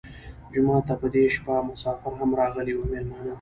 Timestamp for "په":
1.01-1.07